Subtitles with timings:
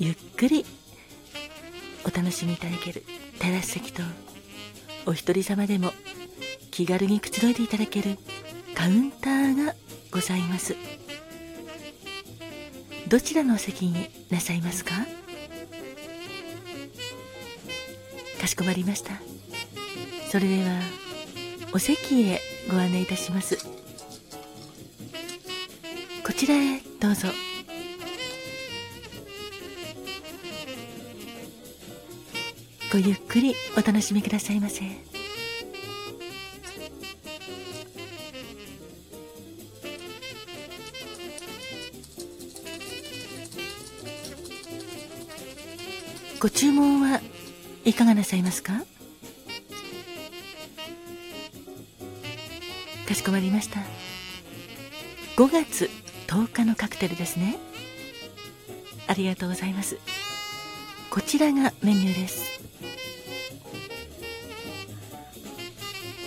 [0.00, 0.64] ゆっくり
[2.06, 3.04] お楽しみいただける
[3.38, 4.02] テラス席と
[5.04, 5.92] お一人様でも
[6.70, 8.16] 気軽にくつろいでいただける
[8.74, 9.74] カウンターが
[10.10, 10.74] ございます
[13.08, 14.92] どちらのお席になさいますか
[18.40, 19.20] かしこまりました
[20.30, 20.80] それでは
[21.74, 22.40] お席へ
[22.70, 23.58] ご案内いたします
[26.24, 27.28] こちらへどうぞ
[32.92, 34.82] ごゆっくりお楽しみくださいませ。
[46.40, 47.20] ご注文は
[47.84, 48.72] いかがなさいますか？
[53.06, 53.78] かしこまりました。
[55.36, 55.88] 5月
[56.26, 57.56] 10日のカクテルですね。
[59.06, 59.96] ありがとうございます。
[61.10, 62.59] こちらがメニューです。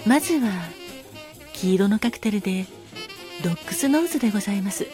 [0.06, 0.52] まずは
[1.54, 2.66] 黄色のカクテルで
[3.42, 4.86] ドックスノーズでございます。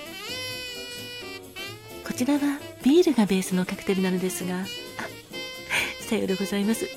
[2.06, 2.40] こちらは
[2.84, 4.66] ビールがベースのカクテルなのですが
[6.02, 6.88] さようでございます。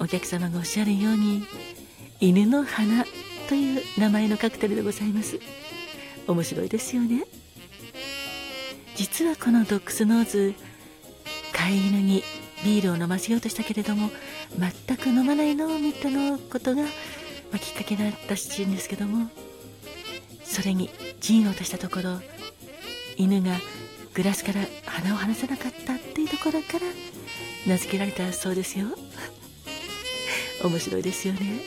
[0.00, 1.44] お客様がおっしゃるように
[2.18, 3.04] 犬の花
[3.48, 5.38] という名前のカクテルでございます。
[6.26, 7.24] 面白いですよね。
[8.96, 10.54] 実はこのドッグスノーズ
[11.52, 12.22] 飼い犬に
[12.64, 14.10] ビールを飲ませようとしたけれども
[14.58, 16.84] 全く飲まないのを見たのことが、
[17.58, 19.28] きっかけだったらしいんですけども
[20.44, 20.90] それに
[21.20, 22.20] 陣を落としたところ
[23.16, 23.56] 犬が
[24.14, 26.86] グラスから鼻を離さなかったっていうところから
[27.66, 28.86] 名付けられたそうですよ。
[30.64, 31.60] 面白いですよね。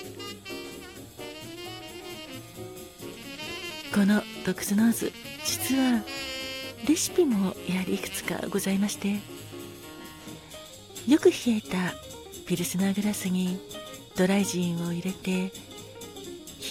[3.93, 5.13] このドクスノーズ
[5.45, 6.03] 実は
[6.87, 9.19] レシピもやはりいくつかございまして
[11.07, 11.93] よく冷えた
[12.47, 13.59] ピルスナーグラスに
[14.15, 15.51] ドライジンを入れて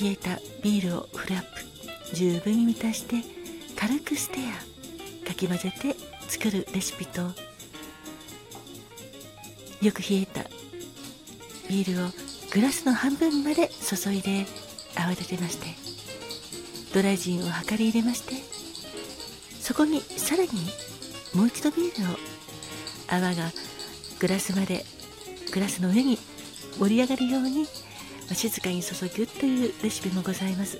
[0.02, 3.22] 冷えたビールをフルアップ十分に満たして
[3.78, 4.38] 軽くステ
[5.24, 5.94] アかき混ぜて
[6.28, 7.22] 作るレシピと
[9.80, 10.42] よく冷えた
[11.68, 12.08] ビールを
[12.52, 14.44] グラスの半分まで注いで
[14.96, 15.68] 泡立てまして
[16.92, 18.34] ドライジンを量り入れまして
[19.60, 20.48] そこにさらに
[21.32, 22.16] もう一度ビールを
[23.08, 23.52] 泡が
[24.18, 24.84] グラスまで
[25.54, 26.18] グラスの上に
[26.80, 27.66] 盛り上がるように
[28.34, 30.78] 静かに注ぐというレシピもございます。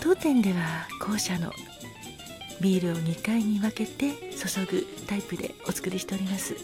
[0.00, 1.52] 当店では後者の
[2.60, 6.56] ビールを2回に分けて注ぐタイプでお作りしております。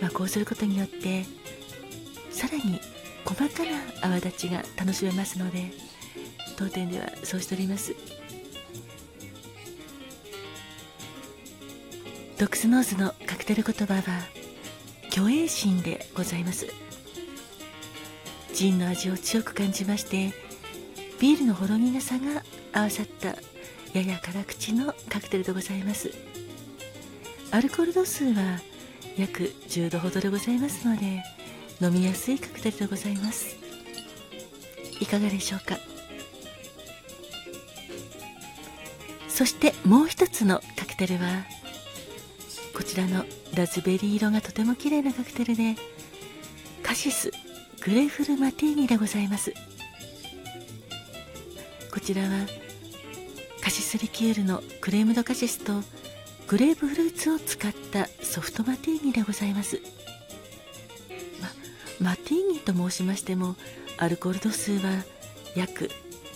[0.00, 1.24] まあ、こうすることによって
[2.30, 2.80] さらに
[3.24, 5.72] 細かな泡立ちが楽しめますので
[6.56, 7.94] 当店ではそうしております。
[12.38, 14.02] ドクスノーズのカクテル言葉は
[15.10, 16.87] 虚栄心でございます。
[18.58, 20.32] ジンの味を強く感じまして
[21.20, 22.42] ビールのほろ苦さが
[22.72, 23.28] 合わさった
[23.96, 26.12] やや辛口のカクテルでございます。
[27.52, 28.58] アルコール度数は
[29.16, 31.22] 約10度ほどでございますので
[31.80, 33.56] 飲みやすいカクテルでございます。
[35.00, 35.78] いかがでしょうか？
[39.28, 41.44] そしてもう一つのカクテルは
[42.76, 45.76] こちらのラズベリー色がとても綺麗なカクテルで
[46.82, 47.30] カシス
[47.88, 49.54] グレーフルマティーニでございます。
[51.90, 52.28] こちらは
[53.62, 55.72] カシスリキュールのクレームドカシスと
[56.48, 59.80] グレープフルーツを使ったソフトマティーニでございます、
[62.00, 63.56] ま、マティーニと申しましても
[63.96, 65.02] アルコール度数は
[65.56, 65.88] 約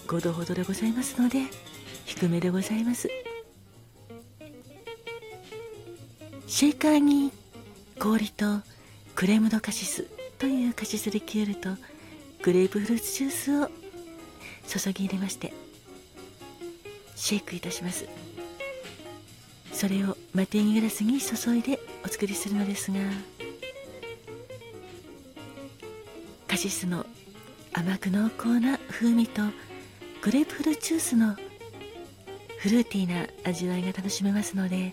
[0.06, 1.42] 5度ほどでございますので
[2.06, 3.10] 低めでございます。
[6.46, 7.30] シェイカーに
[7.98, 8.62] 氷と
[9.14, 10.21] クレームドカシス。
[10.42, 11.70] というカシスリキュールと
[12.42, 13.70] グレープフルーツジュースを
[14.66, 15.52] 注ぎ入れまして
[17.14, 18.08] シェイクいたします。
[19.72, 22.98] それをマティーニグラスに注いでお作りするのですが
[26.48, 27.06] カシスの
[27.72, 29.42] 甘く濃厚な風味と
[30.22, 31.36] グレープフルーツジュースの
[32.58, 34.92] フルーティーな味わいが楽しめますので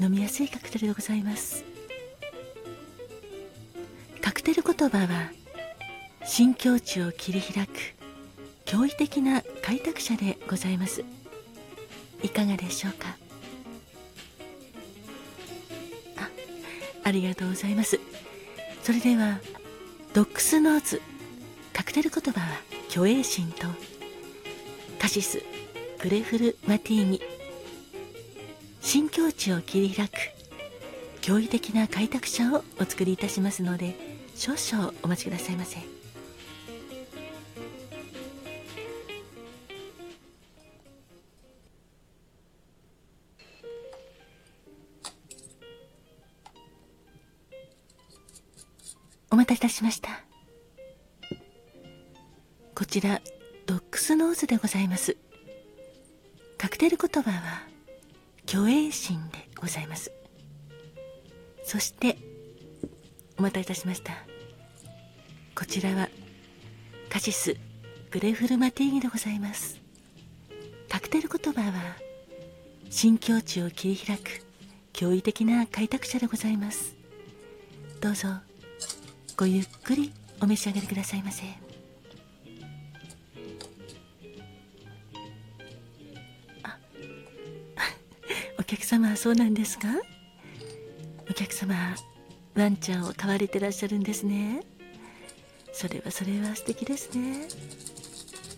[0.00, 1.70] 飲みやすいカクテルでございます。
[4.82, 5.30] 言葉は
[6.24, 7.70] 新境地を切り開く
[8.64, 11.04] 驚異的な開拓者でございます。
[12.20, 13.16] いかがでしょうか？
[16.16, 16.28] あ
[17.04, 18.00] ありがとうございます。
[18.82, 19.38] それでは
[20.14, 21.00] ドックスノーズ
[21.72, 22.46] カクテル言葉は
[22.88, 23.68] 虚栄心と
[24.98, 25.44] カシス
[26.02, 27.20] グレフルマティーニ。
[28.80, 30.18] 新境地を切り開く
[31.20, 34.10] 驚異的な開拓者をお作りいたしますので
[34.44, 35.78] 少々お待ちくださいませ。
[49.30, 50.08] お待たせいたしました。
[52.74, 53.22] こちら
[53.66, 55.16] ドックスノーズでございます。
[56.58, 57.62] カクテル言葉は
[58.48, 60.10] 虚栄心でございます。
[61.62, 62.18] そして
[63.38, 64.31] お待たせいたしました。
[65.62, 66.08] こちらは
[67.08, 67.56] カシス
[68.10, 69.80] グレフルマティーニでございます。
[70.88, 71.72] カクテル言葉は
[72.90, 74.42] 新境地を切り開く
[74.92, 76.96] 驚異的な開拓者でございます。
[78.00, 78.26] どうぞ
[79.36, 81.44] ごゆっくりお召し上がりくださいませ。
[88.58, 88.64] お。
[88.64, 89.86] 客様はそうなんですか？
[91.30, 91.94] お客様
[92.56, 94.64] ワンちゃんを飼われてらっしゃるんですね。
[95.72, 97.48] それはそれは素敵ですね。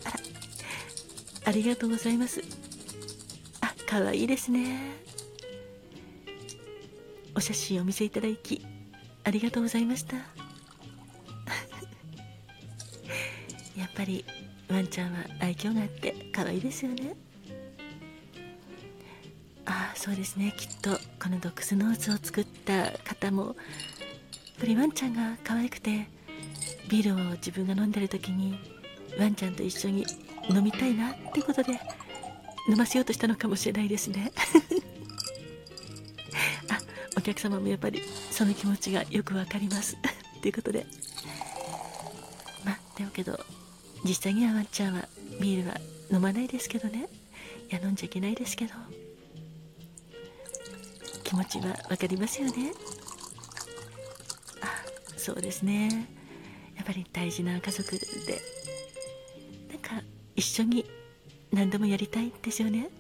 [0.05, 0.17] あら
[1.47, 2.43] ありがとうございます。
[3.61, 4.93] あ可愛いですね。
[7.37, 8.67] お写真お見せいただき
[9.25, 10.17] ありがとうございました。
[13.77, 14.25] やっぱり
[14.69, 17.17] ワンちゃんは愛嬌があって可愛いですよね。
[19.67, 20.53] あそうですね。
[20.57, 23.57] きっとこのドックスノーズを作った方も
[24.59, 26.07] プリワンちゃんが可愛くて
[26.89, 28.59] ビールを自分が飲んでる時に
[29.19, 30.05] ワンちゃんと一緒に
[30.51, 31.81] 飲みたいなってことで
[32.69, 34.33] 飲ませようとしたのかもしれないですね。
[36.71, 36.79] あ
[37.17, 39.97] お客様もやっぱりその気持ちがよくわかります。
[40.41, 40.87] ということで。
[42.65, 43.39] まあでもけど
[44.05, 45.09] 実際にはワンちゃんは
[45.41, 45.79] ビールは
[46.11, 47.09] 飲まないですけどね。
[47.71, 48.75] いや飲んじゃいけないですけど。
[51.23, 52.73] 気持ちは分かりますよね。
[54.61, 54.85] あ
[55.17, 56.14] そうですね。
[56.85, 57.99] っぱり大事な家族で。
[59.71, 60.05] なんか
[60.37, 60.85] 一緒に
[61.51, 62.91] 何でもやりたいんですよね。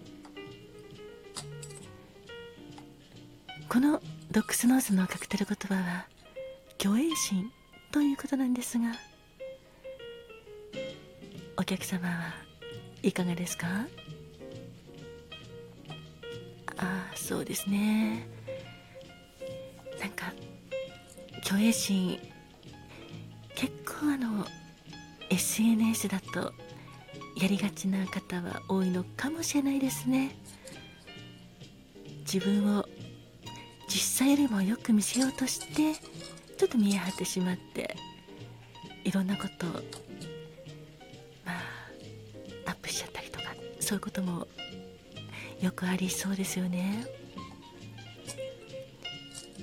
[3.68, 4.00] この
[4.30, 6.06] ドックスノーズのカクテル言葉は
[6.80, 7.52] 虚栄心
[7.92, 8.92] ということなんですが
[11.56, 12.34] お客様は
[13.02, 13.66] いかがですか？
[16.76, 18.26] ああそうですね。
[20.00, 20.32] なんか
[21.42, 22.18] 虚栄心
[24.04, 24.46] 結構あの
[25.30, 26.52] SNS だと
[27.40, 30.36] やりがちな方は多いのかもしれないですね。
[32.20, 32.86] 自分を
[33.88, 35.94] 実際よりもよく見せようとして
[36.56, 37.96] ちょっと見え張ってしまって
[39.04, 39.70] いろんなことを
[41.44, 41.62] まあ
[42.66, 44.46] アップしちゃったりとかそういうことも
[45.60, 47.06] よくありそうですよね。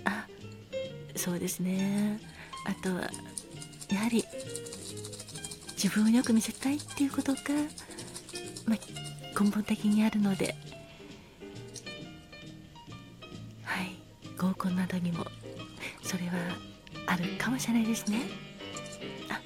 [0.05, 0.25] あ
[1.15, 2.19] そうですね。
[2.65, 3.09] あとは
[3.91, 4.23] やはり
[5.81, 7.39] 自分をよく見せたいっていうことが、
[8.67, 10.55] まあ、根本的にあるので。
[13.63, 13.95] はい。
[14.37, 15.25] 合コンなどにも
[16.03, 16.33] それは
[17.07, 18.19] あるかもしれないですね。
[19.29, 19.41] あ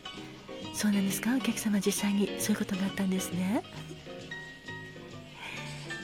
[0.74, 1.34] そうなんですか？
[1.38, 3.64] お客様実際にそういうことがあったんですね。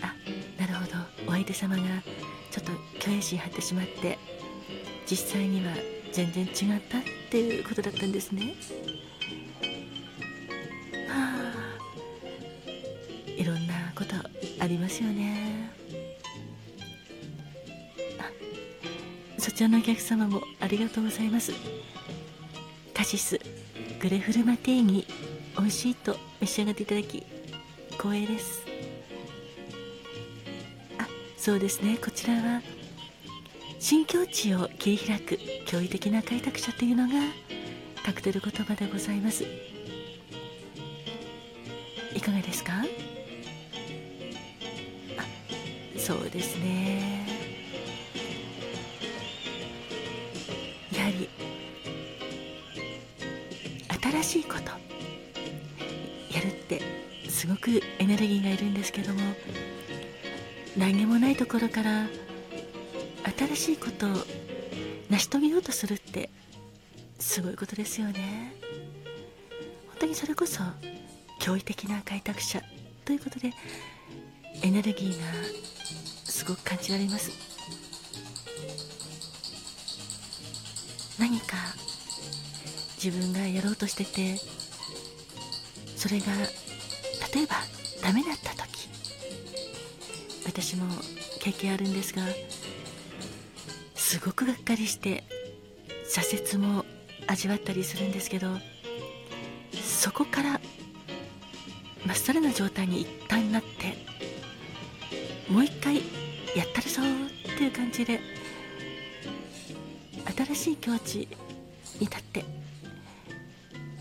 [0.01, 0.15] あ
[0.61, 0.91] なるほど。
[1.27, 1.83] お相手様が
[2.51, 2.71] ちょっと
[3.01, 4.17] 虚栄心張ってしまって
[5.05, 5.73] 実際には
[6.13, 6.47] 全然違
[6.77, 8.55] ったっていうことだったんですね。
[14.71, 15.71] りますよね。
[19.37, 21.51] そちらのお客様もありがとうございます。
[22.93, 23.39] カシス
[23.99, 25.05] グレフルマティーニ
[25.57, 27.23] 美味しいと召し上がっていただき
[27.91, 28.61] 光栄です。
[30.99, 31.97] あそうですね。
[31.97, 32.61] こちらは
[33.79, 35.35] 新境地を切り開く
[35.65, 37.13] 驚異的な開拓者というのが
[38.05, 39.43] カクテル言葉でございます。
[42.15, 42.73] いかがですか？
[46.01, 47.25] そうですね。
[50.91, 51.29] やはり
[54.23, 54.71] 新しいこと
[56.35, 56.81] やるって
[57.29, 59.19] すごくエネルギーがいるんですけども
[60.75, 62.07] 何もないところから
[63.37, 64.09] 新しいことを
[65.09, 66.31] 成し遂げようとするって
[67.19, 68.53] すごいことですよね。
[69.89, 70.63] 本当にそれこそ
[71.39, 72.61] 驚異的な開拓者
[73.05, 73.51] ということで
[74.63, 75.25] エネルギーが
[76.23, 77.31] すごく感じられます。
[81.21, 81.55] 何か
[83.03, 84.37] 自分がやろうとしてて
[85.95, 86.25] それが
[87.33, 87.55] 例えば
[88.01, 88.89] ダメだった時
[90.45, 90.85] 私も
[91.39, 92.23] 経験あるんですが
[93.93, 95.23] すごくがっかりして
[96.11, 96.85] 挫折も
[97.27, 98.47] 味わったりするんですけど
[99.83, 100.59] そこから
[102.03, 104.10] まっさらな状態に一旦なって
[105.51, 108.21] もう一回やったるぞっていう感じで
[110.45, 111.27] 新しい境地に
[111.99, 112.45] 立って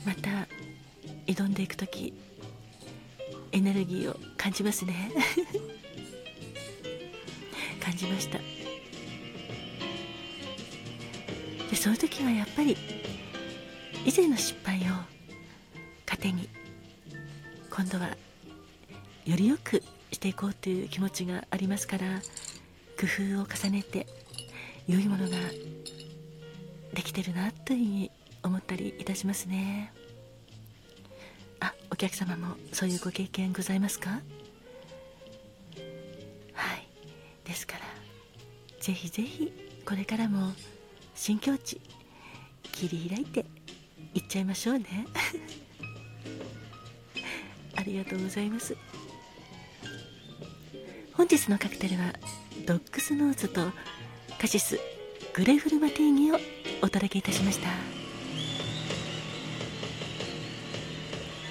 [0.07, 0.47] また
[1.27, 2.15] 挑んでいく時
[3.51, 5.11] エネルギーを感じますね。
[7.83, 8.39] 感じました。
[11.69, 12.77] でその時はやっぱり
[14.07, 14.83] 以前の失敗を
[16.09, 16.49] 糧に
[17.71, 18.17] 今度は
[19.25, 22.21] よりよくしていこうという気持ちがありますから
[22.99, 24.07] 工夫を重ねて
[24.87, 25.37] 良いものが
[26.95, 28.11] できてるなというふうに
[28.43, 29.93] 思ったりいたしますね。
[31.61, 34.11] あお客様もそういうご経験ございますか？
[34.11, 34.19] は
[36.75, 36.87] い。
[37.45, 37.81] ですから
[38.81, 39.53] ぜひぜひ
[39.85, 40.53] これからも
[41.15, 41.81] 新境地
[42.73, 43.45] 切り開いて
[44.15, 45.07] いっちゃいましょうね。
[47.77, 48.77] ありがとうございます。
[51.37, 52.13] 日のカクテルは
[52.67, 53.71] ドッグスノーズと
[54.41, 54.79] カシス
[55.35, 56.37] グレフルマティーニを
[56.83, 58.00] お届けいたしました。